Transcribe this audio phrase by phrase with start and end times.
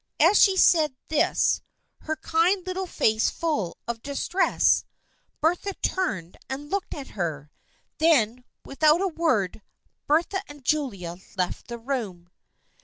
[0.19, 1.61] As she said this,
[1.99, 4.83] her kind little face full of dis tress,
[5.41, 7.51] Bertha turned and looked at her.
[7.99, 9.61] Then without a word,
[10.07, 12.31] Bertha and Julia left the room.